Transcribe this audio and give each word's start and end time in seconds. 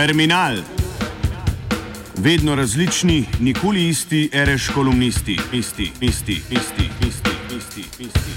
Terminal. 0.00 0.56
Vedno 2.16 2.54
različni, 2.54 3.24
nikoli 3.40 3.88
isti, 3.88 4.30
reš 4.32 4.68
kolumnisti, 4.74 5.36
isti, 5.52 5.90
isti, 6.00 6.32
isti, 6.32 6.88
isti, 7.08 7.30
isti, 7.56 7.84
isti. 7.98 8.30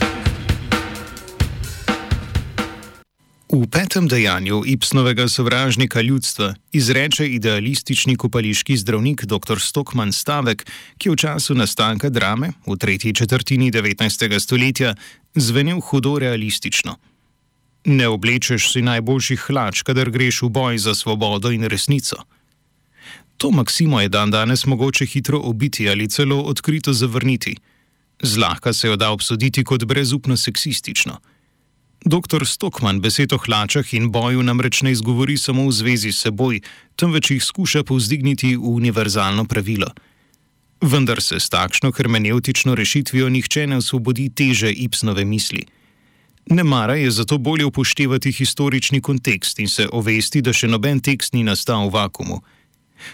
V 3.53 3.67
petem 3.71 4.07
dejanju 4.07 4.63
Ipsnovega 4.65 5.27
sovražnika 5.27 6.01
ljudstva 6.01 6.53
izreče 6.71 7.27
idealistični 7.27 8.15
kopališki 8.15 8.77
zdravnik 8.77 9.25
dr. 9.25 9.59
Stokman 9.59 10.11
stavek, 10.11 10.65
ki 10.97 11.09
je 11.09 11.13
v 11.13 11.15
času 11.15 11.55
nastanka 11.55 12.09
drame 12.09 12.51
v 12.67 12.77
tretji 12.77 13.15
četrtini 13.15 13.71
19. 13.71 14.39
stoletja 14.39 14.95
zvenel 15.35 15.79
hudo 15.79 16.19
realistično. 16.19 16.97
Ne 17.85 18.07
oblečeš 18.07 18.71
si 18.71 18.81
najboljših 18.81 19.39
hlač, 19.47 19.83
kadar 19.83 20.09
greš 20.09 20.41
v 20.47 20.49
boj 20.49 20.77
za 20.77 20.95
svobodo 20.95 21.51
in 21.51 21.67
resnico. 21.67 22.15
To 23.37 23.51
maksimo 23.51 23.99
je 24.01 24.09
dan 24.09 24.31
danes 24.31 24.65
mogoče 24.65 25.05
hitro 25.05 25.39
obiti 25.39 25.89
ali 25.89 26.07
celo 26.09 26.41
odkrito 26.41 26.93
zavrniti. 26.93 27.57
Zlahka 28.21 28.73
se 28.73 28.87
jo 28.87 28.95
da 28.95 29.11
obsoditi 29.11 29.63
kot 29.63 29.83
brezupno 29.83 30.37
seksistično. 30.37 31.19
Dr. 32.05 32.45
Stokman 32.45 33.01
besed 33.01 33.33
o 33.33 33.37
hlačah 33.37 33.93
in 33.93 34.11
boju 34.11 34.43
namreč 34.43 34.81
ne 34.81 34.91
izgovori 34.91 35.37
samo 35.37 35.67
v 35.67 35.71
zvezi 35.71 36.11
s 36.11 36.23
seboj, 36.23 36.61
temveč 36.95 37.31
jih 37.31 37.43
skuša 37.43 37.83
povzdigniti 37.83 38.55
v 38.55 38.63
univerzalno 38.63 39.45
pravilo. 39.45 39.87
Vendar 40.81 41.21
se 41.21 41.39
s 41.39 41.49
takšno 41.49 41.91
hermeneutično 41.91 42.75
rešitvijo 42.75 43.29
nihče 43.29 43.67
ne 43.67 43.77
osvobodi 43.77 44.29
teže 44.29 44.71
Ipsnove 44.71 45.25
misli. 45.25 45.63
Ne 46.49 46.63
mara 46.63 46.95
je 46.95 47.11
zato 47.11 47.37
bolje 47.37 47.65
upoštevati 47.65 48.31
historični 48.31 49.01
kontekst 49.01 49.59
in 49.59 49.67
se 49.67 49.87
ovesti, 49.91 50.41
da 50.41 50.53
še 50.53 50.67
noben 50.67 50.99
tekst 50.99 51.33
ni 51.33 51.43
nastal 51.43 51.87
v 51.87 51.93
vakumu. 51.93 52.41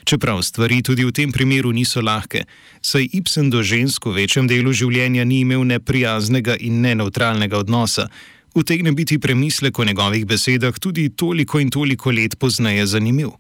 Čeprav 0.04 0.42
stvari 0.42 0.82
tudi 0.84 1.06
v 1.06 1.12
tem 1.12 1.32
primeru 1.32 1.72
niso 1.72 2.02
lahke, 2.02 2.46
saj 2.82 3.10
Ibsen 3.14 3.50
do 3.50 3.64
žensk 3.64 4.06
v 4.06 4.22
večjem 4.22 4.48
delu 4.48 4.74
življenja 4.74 5.26
ni 5.26 5.42
imel 5.46 5.66
neprijaznega 5.66 6.58
in 6.60 6.82
neneutralnega 6.82 7.58
odnosa, 7.58 8.10
utegne 8.54 8.92
biti 8.92 9.20
premislek 9.20 9.80
o 9.80 9.86
njegovih 9.86 10.26
besedah 10.26 10.80
tudi 10.80 11.10
toliko 11.10 11.60
in 11.60 11.70
toliko 11.70 12.12
let 12.12 12.38
pozneje 12.40 12.86
zanimiv. 12.86 13.34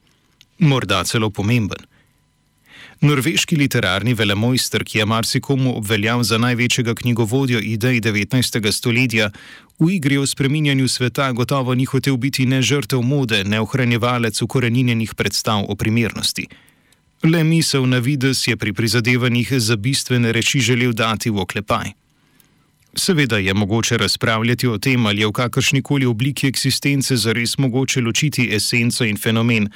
Morda 0.59 1.03
celo 1.03 1.29
pomemben. 1.29 1.85
Norveški 3.01 3.55
literarni 3.55 4.13
velemojster, 4.13 4.83
ki 4.83 4.97
je 4.97 5.05
marsikomu 5.05 5.77
obveljal 5.77 6.23
za 6.23 6.37
največjega 6.37 6.95
knjigovodjo 6.95 7.59
idej 7.59 8.01
19. 8.01 8.71
stoletja, 8.71 9.29
v 9.79 9.91
igri 9.91 10.17
o 10.17 10.25
spreminjanju 10.27 10.87
sveta 10.87 11.31
gotovo 11.31 11.75
ni 11.75 11.85
hotel 11.85 12.17
biti 12.17 12.45
ne 12.45 12.61
žrtev 12.61 13.01
mode, 13.01 13.43
ne 13.43 13.61
ohranjevalec 13.61 14.41
ukoreninjenih 14.41 15.15
predstav 15.15 15.63
o 15.67 15.75
primernosti. 15.75 16.47
Le 17.23 17.43
misel 17.43 17.87
na 17.87 17.97
vides 17.97 18.47
je 18.47 18.57
pri 18.57 18.73
prizadevanjih 18.73 19.53
za 19.57 19.75
bistvene 19.75 20.31
reči 20.31 20.59
želel 20.59 20.91
dati 20.91 21.29
v 21.29 21.39
oklepaj. 21.39 21.91
Seveda 22.95 23.37
je 23.37 23.53
mogoče 23.53 23.97
razpravljati 23.97 24.67
o 24.67 24.77
tem, 24.77 25.05
ali 25.05 25.21
je 25.21 25.27
v 25.27 25.31
kakršni 25.31 25.81
koli 25.81 26.05
obliki 26.05 26.47
eksistence 26.47 27.15
zares 27.15 27.57
mogoče 27.57 28.01
ločiti 28.01 28.49
esenco 28.55 29.05
in 29.05 29.17
fenomen. 29.17 29.69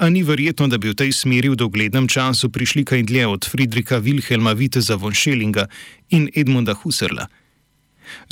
A 0.00 0.08
ni 0.08 0.22
verjetno, 0.22 0.64
da 0.68 0.78
bi 0.80 0.88
v 0.88 0.96
tej 0.96 1.12
smeri 1.12 1.52
v 1.52 1.60
doglednem 1.60 2.08
času 2.08 2.48
prišli 2.48 2.88
kaj 2.88 3.04
dlje 3.04 3.26
od 3.36 3.44
Friedricha 3.44 4.00
Wilhelma 4.00 4.56
Viteza 4.56 4.96
von 4.96 5.12
Schellinga 5.12 5.68
in 6.08 6.30
Edmunda 6.32 6.72
Husserla. 6.72 7.28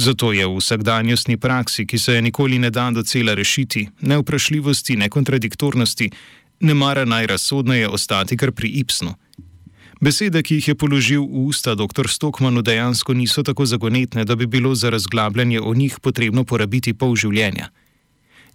Zato 0.01 0.33
je 0.33 0.49
v 0.49 0.57
vsakdanjostni 0.57 1.37
praksi, 1.37 1.85
ki 1.85 1.99
se 1.99 2.17
je 2.17 2.23
nikoli 2.25 2.59
ne 2.59 2.71
da 2.71 2.89
docela 2.91 3.35
rešiti, 3.35 3.89
ne 4.01 4.17
vprašljivosti, 4.17 4.97
ne 4.97 5.09
kontradiktornosti, 5.13 6.11
ne 6.61 6.75
mara 6.75 7.05
najrazsodneje 7.05 7.89
ostati 7.89 8.37
kar 8.37 8.53
pri 8.53 8.69
Ipsnu. 8.81 9.13
Besede, 10.01 10.43
ki 10.43 10.55
jih 10.55 10.69
je 10.69 10.75
položil 10.75 11.21
v 11.21 11.53
usta 11.53 11.75
dr. 11.75 12.09
Stokmanu, 12.09 12.63
dejansko 12.63 13.13
niso 13.13 13.43
tako 13.43 13.67
zagonetne, 13.67 14.25
da 14.25 14.37
bi 14.37 14.47
bilo 14.47 14.75
za 14.75 14.91
razglabljanje 14.91 15.61
o 15.61 15.75
njih 15.75 16.01
potrebno 16.01 16.45
porabiti 16.45 16.95
pol 16.95 17.13
življenja 17.17 17.69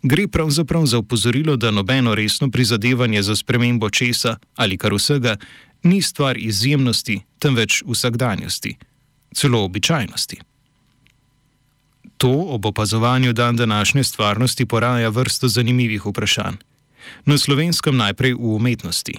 gre 0.04 0.28
pravzaprav 0.28 0.86
za 0.86 0.98
upozorilo, 0.98 1.56
da 1.56 1.72
nobeno 1.72 2.16
resno 2.16 2.52
prizadevanje 2.52 3.22
za 3.24 3.36
spremembo 3.36 3.90
česa 3.90 4.38
ali 4.56 4.78
kar 4.78 4.94
vsega 4.94 5.36
ni 5.84 6.02
stvar 6.02 6.38
izjemnosti, 6.38 7.22
temveč 7.40 7.84
vsakdanjosti, 7.88 8.76
celo 9.36 9.64
običajnosti. 9.64 10.38
To 12.18 12.32
ob 12.32 12.66
opazovanju 12.66 13.34
dan 13.34 13.56
današnje 13.56 14.04
stvarnosti 14.04 14.66
poraja 14.66 15.10
vrsto 15.10 15.48
zanimivih 15.48 16.06
vprašanj. 16.06 16.56
Na 17.26 17.38
slovenskem 17.38 17.98
najprej 17.98 18.34
v 18.34 18.56
umetnosti. 18.56 19.14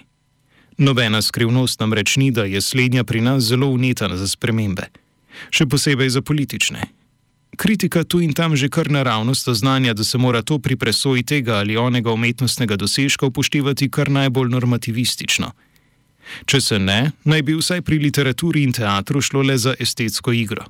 Nobena 0.78 1.22
skrivnost 1.22 1.80
namreč 1.80 2.16
ni, 2.16 2.30
da 2.30 2.44
je 2.44 2.60
slednja 2.60 3.04
pri 3.04 3.20
nas 3.20 3.44
zelo 3.44 3.68
uneta 3.68 4.16
za 4.16 4.28
spremembe, 4.28 4.88
še 5.50 5.66
posebej 5.66 6.08
za 6.10 6.22
politične, 6.22 6.88
kritika 7.56 8.04
tu 8.04 8.20
in 8.20 8.32
tam 8.32 8.56
že 8.56 8.68
kar 8.68 8.90
naravnost 8.90 9.48
oznanja, 9.48 9.94
da 9.94 10.04
se 10.04 10.18
mora 10.18 10.42
to 10.42 10.58
pri 10.58 10.76
presoji 10.76 11.22
tega 11.22 11.58
ali 11.58 11.76
onega 11.76 12.12
umetnostnega 12.12 12.76
dosežka 12.76 13.26
upoštevati 13.26 13.90
kar 13.90 14.10
najbolj 14.10 14.48
normativistično. 14.48 15.52
Če 16.46 16.60
se 16.60 16.78
ne, 16.78 17.12
naj 17.24 17.42
bi 17.42 17.56
vsaj 17.58 17.82
pri 17.82 17.98
literaturi 17.98 18.62
in 18.64 18.72
teatru 18.72 19.20
šlo 19.20 19.42
le 19.42 19.58
za 19.58 19.74
estetsko 19.78 20.32
igro. 20.32 20.64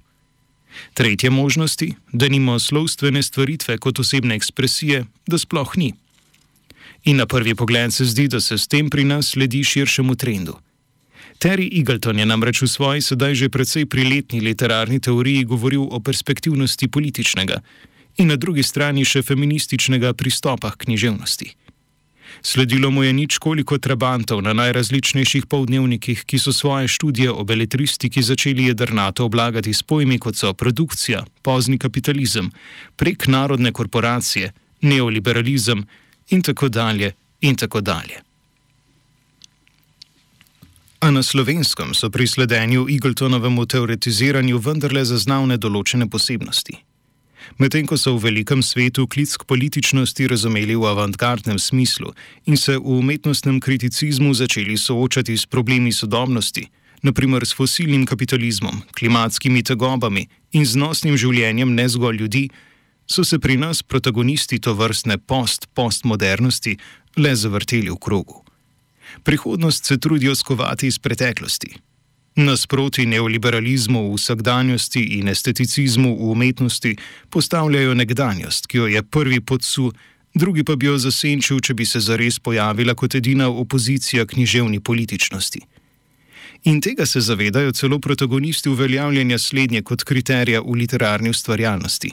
Tretje 0.95 1.31
možnosti, 1.31 1.95
da 2.12 2.28
nimo 2.28 2.59
slovstvene 2.59 3.22
stvaritve 3.22 3.78
kot 3.78 3.99
osebne 3.99 4.34
ekspresije, 4.34 5.05
da 5.27 5.39
sploh 5.39 5.77
ni. 5.77 5.93
In 7.05 7.16
na 7.16 7.27
prvi 7.27 7.55
pogled 7.55 7.93
se 7.93 8.05
zdi, 8.05 8.28
da 8.28 8.41
se 8.41 8.59
s 8.59 8.69
tem 8.69 8.91
pri 8.91 9.05
nas 9.05 9.31
sledi 9.34 9.65
širšemu 9.65 10.16
trendu. 10.16 10.59
Terry 11.44 11.69
Eagleton 11.77 12.19
je 12.19 12.25
namreč 12.25 12.65
v 12.65 12.69
svoji 12.72 13.00
sedaj 13.05 13.37
že 13.37 13.53
precej 13.53 13.84
priletni 13.84 14.41
literarni 14.41 14.97
teoriji 14.97 15.44
govoril 15.44 15.84
o 15.93 16.00
perspektivnosti 16.00 16.88
političnega 16.88 17.60
in 18.16 18.32
na 18.32 18.41
drugi 18.41 18.65
strani 18.65 19.05
še 19.05 19.21
feminističnega 19.21 20.16
pristopa 20.16 20.72
k 20.72 20.88
književnosti. 20.88 21.53
Sledilo 22.41 22.88
mu 22.88 23.04
je 23.04 23.12
nič 23.12 23.37
koliko 23.37 23.77
trabantov 23.77 24.41
na 24.41 24.56
najrazličnejših 24.56 25.44
povdnevnikih, 25.44 26.25
ki 26.25 26.41
so 26.41 26.49
svoje 26.49 26.88
študije 26.88 27.28
o 27.28 27.44
beletristiki 27.44 28.25
začeli 28.25 28.72
jedrnato 28.72 29.28
oblagati 29.28 29.69
s 29.77 29.84
pojmi 29.84 30.16
kot 30.16 30.41
so 30.41 30.56
produkcija, 30.56 31.28
pozni 31.44 31.77
kapitalizem, 31.77 32.49
prek 32.97 33.28
narodne 33.28 33.69
korporacije, 33.69 34.53
neoliberalizem 34.81 35.84
in 36.33 36.41
tako 36.41 36.72
dalje 36.72 37.12
in 37.44 37.53
tako 37.53 37.84
dalje. 37.84 38.25
A 41.04 41.10
na 41.12 41.20
slovenskem 41.20 41.92
so 41.92 42.09
pri 42.09 42.25
sledenju 42.25 42.88
Eagletonovemu 42.88 43.66
teoretiziranju 43.69 44.56
vendarle 44.56 45.03
zaznavne 45.04 45.59
določene 45.60 46.06
posebnosti. 46.09 46.78
Medtem 47.60 47.84
ko 47.84 47.98
so 48.00 48.15
v 48.15 48.22
velikem 48.22 48.62
svetu 48.65 49.04
klic 49.04 49.34
k 49.37 49.44
političnosti 49.44 50.25
razumeli 50.32 50.72
v 50.72 50.88
avantgardnem 50.88 51.60
smislu 51.60 52.15
in 52.48 52.56
se 52.56 52.78
v 52.81 52.97
umetnostnem 52.97 53.60
kriticizmu 53.60 54.32
začeli 54.32 54.78
soočati 54.81 55.37
s 55.37 55.44
problemi 55.44 55.92
sodobnosti, 55.92 56.65
naprimer 57.04 57.44
s 57.44 57.53
fosilnim 57.53 58.09
kapitalizmom, 58.09 58.81
klimatskimi 58.97 59.60
tegobami 59.60 60.25
in 60.56 60.65
znosnim 60.65 61.21
življenjem 61.21 61.76
ne 61.76 61.84
zgolj 61.84 62.16
ljudi, 62.25 62.44
so 63.04 63.21
se 63.28 63.36
pri 63.36 63.60
nas 63.60 63.84
protagonisti 63.84 64.56
to 64.56 64.72
vrstne 64.72 65.21
post-postmodernosti 65.21 66.78
le 67.21 67.36
zavrteli 67.36 67.92
v 67.92 68.00
krogu 68.00 68.44
prihodnost 69.22 69.84
se 69.84 69.98
trudijo 69.98 70.34
skovati 70.34 70.86
iz 70.86 70.98
preteklosti. 70.98 71.74
Nasproti 72.36 73.06
neoliberalizmu 73.06 74.10
v 74.10 74.15
vsakdanjosti 74.15 75.03
in 75.18 75.28
esteticizmu 75.28 76.16
v 76.16 76.30
umetnosti 76.30 76.97
postavljajo 77.30 77.94
nekdanjost, 77.94 78.66
ki 78.66 78.78
jo 78.78 78.86
je 78.86 79.03
prvi 79.03 79.41
podsu, 79.41 79.92
drugi 80.34 80.65
pa 80.65 80.77
bi 80.77 80.86
jo 80.86 80.98
zasenčil, 80.98 81.60
če 81.60 81.74
bi 81.74 81.86
se 81.86 82.00
zares 82.00 82.39
pojavila 82.39 82.94
kot 82.94 83.15
edina 83.15 83.48
opozicija 83.48 84.27
književni 84.27 84.80
političnosti. 84.80 85.60
In 86.65 86.80
tega 86.80 87.06
se 87.06 87.21
zavedajo 87.21 87.72
celo 87.72 87.98
protagonisti 87.98 88.68
uveljavljanja 88.68 89.39
slednje 89.39 89.83
kot 89.83 90.03
kriterija 90.03 90.60
v 90.60 90.74
literarni 90.80 91.30
ustvarjalnosti. 91.30 92.10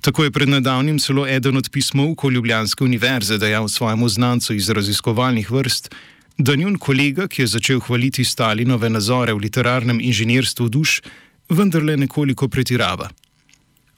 Tako 0.00 0.24
je 0.24 0.30
pred 0.30 0.48
nedavnim 0.48 0.98
celo 0.98 1.26
eden 1.28 1.56
od 1.56 1.70
pismovkov 1.70 2.32
Ljubljanske 2.32 2.84
univerze 2.84 3.38
dejal 3.38 3.68
svojemu 3.68 4.08
znancu 4.08 4.54
iz 4.54 4.70
raziskovalnih 4.70 5.50
vrst, 5.50 5.90
da 6.38 6.54
njun 6.54 6.78
kolega, 6.78 7.28
ki 7.28 7.42
je 7.42 7.46
začel 7.46 7.80
hvaliti 7.80 8.24
Stalinove 8.24 8.90
nazore 8.90 9.32
v 9.32 9.38
literarnem 9.38 10.00
inženirstvu 10.00 10.68
duš, 10.68 11.00
vendarle 11.48 11.96
nekoliko 11.96 12.48
pretirava. 12.48 13.10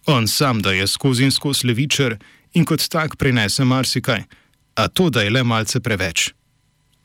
On 0.06 0.28
sam, 0.28 0.62
da 0.62 0.72
je 0.72 0.86
skozi 0.86 1.24
in 1.24 1.30
skozi 1.30 1.66
levičar 1.66 2.16
in 2.54 2.64
kot 2.64 2.88
tak 2.88 3.16
prenese 3.16 3.64
marsikaj, 3.64 4.22
a 4.74 4.88
to, 4.88 5.10
da 5.10 5.22
je 5.22 5.30
le 5.30 5.42
malce 5.42 5.80
preveč. 5.80 6.30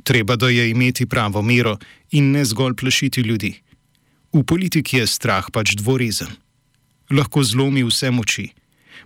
Treba, 0.04 0.36
da 0.36 0.50
je 0.50 0.70
imeti 0.70 1.06
pravo 1.06 1.42
mero 1.42 1.78
in 2.12 2.32
ne 2.32 2.46
zgolj 2.46 2.76
plašiti 2.76 3.22
ljudi. 3.22 3.56
V 4.34 4.44
politiki 4.44 4.98
je 4.98 5.08
strah 5.08 5.46
pač 5.52 5.76
dvorezen. 5.76 6.28
Lahko 7.12 7.44
zlomi 7.44 7.84
vse 7.84 8.12
moči 8.12 8.52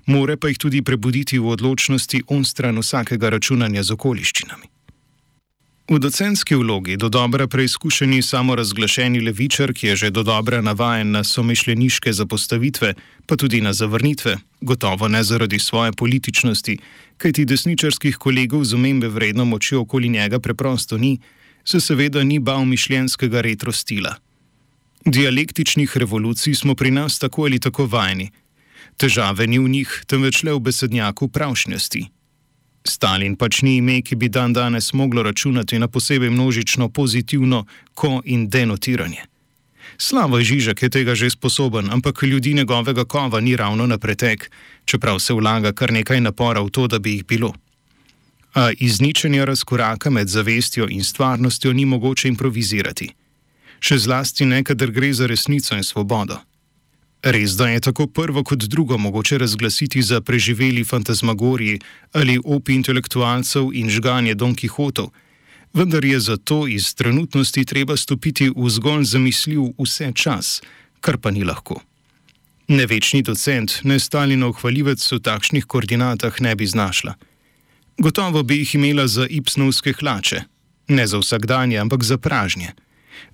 more 0.06 0.38
pa 0.38 0.48
jih 0.48 0.58
tudi 0.58 0.82
prebuditi 0.82 1.40
v 1.40 1.48
odločnosti 1.48 2.24
on 2.28 2.46
stran 2.46 2.80
vsakega 2.80 3.30
računanja 3.30 3.84
z 3.84 3.92
okoliščinami. 3.92 4.76
V 5.86 6.00
docentski 6.00 6.56
vlogi 6.56 6.98
do 6.98 7.10
dobra 7.10 7.46
preizkušeni 7.48 8.22
samorazglašeni 8.22 9.20
levičar, 9.22 9.74
ki 9.74 9.88
je 9.88 9.96
že 9.96 10.10
do 10.10 10.24
dobra 10.24 10.62
navajen 10.62 11.12
na 11.12 11.24
somišljeniške 11.24 12.14
zapostavitve, 12.14 12.94
pa 13.26 13.36
tudi 13.38 13.62
na 13.62 13.74
zavrnitve, 13.74 14.38
gotovo 14.62 15.08
ne 15.08 15.24
zaradi 15.24 15.60
svoje 15.60 15.92
političnosti, 15.92 16.78
kajti 17.18 17.46
desničarskih 17.46 18.18
kolegov 18.18 18.64
z 18.66 18.74
omembe 18.74 19.08
vredno 19.08 19.46
moči 19.46 19.76
okoli 19.76 20.10
njega 20.10 20.40
preprosto 20.40 20.98
ni, 20.98 21.20
se 21.66 21.80
seveda 21.80 22.24
ni 22.24 22.40
bal 22.40 22.66
mišljenskega 22.66 23.42
retro 23.42 23.72
stila. 23.72 24.16
Dialektičnih 25.06 25.98
revolucij 25.98 26.54
smo 26.54 26.76
pri 26.76 26.92
nas 26.92 27.20
tako 27.20 27.44
ali 27.46 27.60
tako 27.60 27.86
vajeni. 27.86 28.32
Težave 28.98 29.48
ni 29.48 29.60
v 29.60 29.70
njih, 29.70 30.04
temveč 30.08 30.44
le 30.44 30.54
v 30.54 30.60
besednjaku 30.60 31.28
pravšnjosti. 31.28 32.06
Stalin 32.86 33.36
pač 33.36 33.62
ni 33.66 33.78
ime, 33.78 34.02
ki 34.02 34.16
bi 34.16 34.30
dan 34.30 34.54
danes 34.54 34.94
moglo 34.94 35.24
računati 35.24 35.80
na 35.80 35.88
posebej 35.88 36.30
množično 36.30 36.90
pozitivno 36.90 37.66
ko 37.94 38.22
in 38.26 38.50
denotiranje. 38.50 39.26
Slavo 39.98 40.42
Žižek 40.42 40.82
je 40.82 40.90
tega 40.90 41.16
že 41.16 41.30
sposoben, 41.30 41.90
ampak 41.92 42.24
ljudi 42.24 42.54
njegovega 42.54 43.06
kova 43.06 43.40
ni 43.40 43.56
ravno 43.56 43.88
na 43.88 43.98
pretek, 43.98 44.52
čeprav 44.86 45.20
se 45.20 45.34
vlaga 45.34 45.74
kar 45.74 45.92
nekaj 45.92 46.22
napora 46.22 46.62
v 46.62 46.70
to, 46.70 46.88
da 46.88 47.00
bi 47.00 47.12
jih 47.12 47.26
bilo. 47.26 47.54
A 48.54 48.72
izničenje 48.72 49.46
razkoraka 49.46 50.10
med 50.10 50.28
zavestjo 50.28 50.88
in 50.90 51.04
stvarnostjo 51.04 51.74
ni 51.74 51.86
mogoče 51.86 52.28
improvizirati. 52.28 53.10
Še 53.80 53.98
zlasti 53.98 54.46
ne, 54.46 54.64
kadar 54.64 54.92
gre 54.92 55.14
za 55.14 55.28
resnico 55.28 55.76
in 55.76 55.84
svobodo. 55.84 56.40
Res 57.26 57.56
da 57.58 57.66
je 57.70 57.80
tako 57.80 58.06
prvo 58.08 58.44
kot 58.44 58.60
drugo 58.60 58.98
mogoče 58.98 59.38
razglasiti 59.38 60.02
za 60.02 60.22
preživeli 60.22 60.84
fantazmagoriji 60.84 61.80
ali 62.14 62.40
opi 62.46 62.74
intelektualcev 62.74 63.72
in 63.74 63.90
žganje 63.90 64.36
Don 64.36 64.54
Quixotov, 64.56 65.10
vendar 65.74 66.06
je 66.06 66.20
zato 66.20 66.68
iz 66.68 66.94
trenutnosti 66.96 67.66
treba 67.66 67.98
stopiti 67.98 68.52
v 68.56 68.70
zgolj 68.70 69.04
zamisljiv 69.04 69.62
vse 69.80 70.12
čas, 70.16 70.62
kar 71.02 71.18
pa 71.18 71.32
ni 71.32 71.44
lahko. 71.44 71.82
Nevečni 72.68 73.22
docent, 73.22 73.80
ne 73.84 74.00
Stalinov 74.00 74.62
hvalivec 74.62 75.12
v 75.12 75.20
takšnih 75.20 75.66
koordinatah 75.66 76.42
ne 76.42 76.56
bi 76.56 76.68
znašla. 76.68 77.16
Gotovo 77.98 78.44
bi 78.44 78.62
jih 78.62 78.76
imela 78.76 79.08
za 79.08 79.26
ipsnovske 79.30 79.94
hlače, 79.94 80.44
ne 80.88 81.08
za 81.08 81.18
vsakdanje, 81.18 81.78
ampak 81.78 82.04
za 82.04 82.18
pražnje 82.18 82.74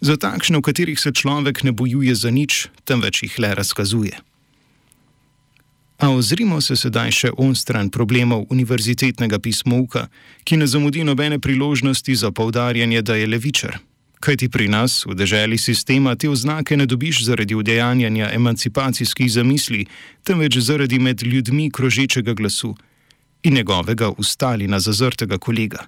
za 0.02 0.18
takšne, 0.18 0.58
v 0.58 0.62
katerih 0.62 1.00
se 1.00 1.12
človek 1.12 1.64
ne 1.64 1.72
bojuje 1.72 2.16
za 2.16 2.32
nič, 2.32 2.68
temveč 2.84 3.24
jih 3.24 3.40
le 3.40 3.56
razkazuje. 3.56 4.18
A 6.02 6.10
ozrimo 6.10 6.58
se 6.62 6.76
sedaj 6.76 7.12
še 7.14 7.30
on 7.38 7.54
stran 7.56 7.92
problemov 7.94 8.48
univerzitetnega 8.50 9.38
pismovka, 9.38 10.08
ki 10.44 10.58
ne 10.58 10.66
zamudi 10.66 11.06
nobene 11.06 11.38
priložnosti 11.38 12.16
za 12.16 12.32
povdarjanje, 12.32 13.02
da 13.06 13.16
je 13.16 13.28
levičar. 13.30 13.78
Kaj 14.22 14.38
ti 14.38 14.50
pri 14.50 14.68
nas, 14.70 15.06
v 15.06 15.14
deželi 15.18 15.58
sistema, 15.58 16.16
te 16.16 16.30
oznake 16.30 16.78
ne 16.78 16.86
dobiš 16.86 17.24
zaradi 17.26 17.58
udejanjanja 17.58 18.34
emancipacijskih 18.34 19.30
zamisli, 19.32 19.86
temveč 20.26 20.58
zaradi 20.58 21.00
med 21.00 21.24
ljudmi 21.24 21.70
krožečega 21.74 22.34
glasu 22.34 22.76
in 23.44 23.54
njegovega 23.54 24.12
ustali 24.18 24.68
na 24.68 24.80
zazrtega 24.80 25.38
kolega. 25.38 25.86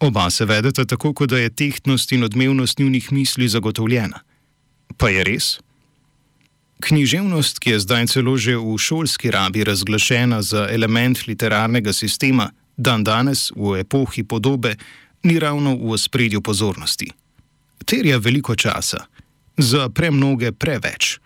Oba 0.00 0.30
se 0.30 0.44
vedeta 0.44 0.84
tako, 0.84 1.12
kot 1.14 1.30
da 1.30 1.38
je 1.38 1.50
tehtnost 1.50 2.12
in 2.12 2.24
odmevnost 2.24 2.78
njunih 2.78 3.12
misli 3.12 3.48
zagotovljena. 3.48 4.20
Pa 4.96 5.08
je 5.08 5.24
res? 5.24 5.58
Književnost, 6.80 7.58
ki 7.58 7.70
je 7.70 7.80
zdaj 7.80 8.06
celo 8.06 8.36
že 8.36 8.56
v 8.56 8.78
šolski 8.78 9.30
rabi 9.30 9.64
razglašena 9.64 10.42
za 10.42 10.68
element 10.72 11.26
literarnega 11.26 11.92
sistema, 11.92 12.50
dan 12.76 13.04
danes 13.04 13.50
v 13.56 13.80
epohi 13.80 14.24
podobe, 14.24 14.76
ni 15.22 15.38
ravno 15.38 15.76
v 15.76 15.92
ospredju 15.92 16.40
pozornosti. 16.40 17.10
Terja 17.84 18.18
veliko 18.18 18.56
časa, 18.56 19.04
za 19.56 19.88
premnoge 19.88 20.52
preveč. 20.52 21.18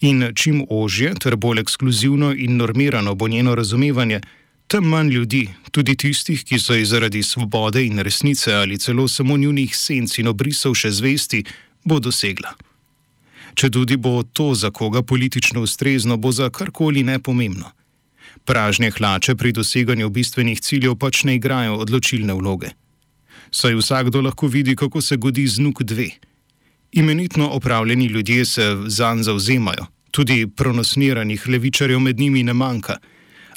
In 0.00 0.32
čim 0.34 0.64
ožje 0.70 1.14
ter 1.20 1.36
bolj 1.36 1.60
ekskluzivno 1.60 2.32
in 2.32 2.56
normirano 2.56 3.14
bo 3.14 3.28
njeno 3.28 3.54
razumevanje, 3.54 4.20
tem 4.72 4.84
manj 4.88 5.10
ljudi, 5.12 5.48
tudi 5.70 5.92
tistih, 6.00 6.40
ki 6.48 6.56
so 6.58 6.72
jih 6.72 6.86
zaradi 6.88 7.20
svobode 7.22 7.82
in 7.84 7.98
resnice 8.00 8.54
ali 8.54 8.78
celo 8.78 9.04
samo 9.08 9.36
njunih 9.36 9.76
senc 9.76 10.16
in 10.18 10.30
obrisov 10.32 10.72
še 10.80 10.88
zvesti, 10.96 11.42
bo 11.84 11.98
dosegla. 12.00 12.54
Če 13.52 13.68
tudi 13.68 13.98
bo 14.00 14.22
to 14.22 14.54
za 14.56 14.70
koga 14.70 15.02
politično 15.02 15.60
ustrezno, 15.68 16.16
bo 16.16 16.32
za 16.32 16.48
karkoli 16.48 17.04
nepomembno. 17.04 17.68
Pražne 18.48 18.90
hlače 18.96 19.36
pri 19.36 19.52
doseganju 19.52 20.08
bistvenih 20.08 20.60
ciljev 20.64 20.96
pač 20.96 21.24
ne 21.28 21.36
igrajo 21.36 21.76
odločilne 21.84 22.32
vloge. 22.40 22.72
Saj 23.52 23.76
vsakdo 23.76 24.24
lahko 24.24 24.48
vidi, 24.48 24.76
kako 24.76 25.04
se 25.04 25.20
godi 25.20 25.46
z 25.46 25.60
nuk 25.60 25.82
dve. 25.82 26.08
Imenitno 26.92 27.52
opravljeni 27.60 28.06
ljudje 28.06 28.44
se 28.44 28.74
zanj 28.86 29.28
zauzemajo, 29.28 29.90
tudi 30.10 30.46
pronosniranih 30.46 31.48
levičarjev 31.48 32.00
med 32.00 32.20
njimi 32.20 32.42
ne 32.42 32.56
manjka 32.56 33.02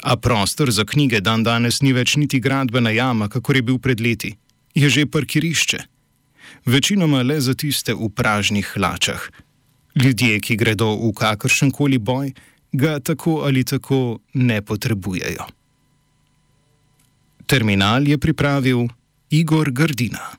a 0.06 0.16
prostor 0.16 0.70
za 0.70 0.84
knjige 0.84 1.20
dan 1.20 1.42
danes 1.42 1.80
ni 1.82 1.90
več 1.92 2.14
niti 2.16 2.38
gradbena 2.40 2.92
jama, 2.94 3.26
kakor 3.28 3.58
je 3.58 3.62
bil 3.62 3.78
pred 3.82 4.00
leti, 4.00 4.36
je 4.74 4.86
že 4.86 5.06
parkirišče. 5.10 5.80
Večinoma 6.66 7.24
le 7.26 7.40
za 7.40 7.54
tiste 7.58 7.94
v 7.94 8.06
pražnih 8.14 8.70
hlačah. 8.76 9.18
Ljudje, 9.98 10.38
ki 10.40 10.56
gredo 10.56 10.92
v 10.94 11.10
kakršen 11.10 11.74
koli 11.74 11.98
boj, 11.98 12.30
ga 12.72 13.00
tako 13.02 13.42
ali 13.48 13.64
tako 13.64 14.20
ne 14.34 14.62
potrebujejo. 14.62 15.46
Terminal 17.46 18.06
je 18.06 18.18
pripravil 18.18 18.86
Igor 19.30 19.70
Grdina. 19.70 20.38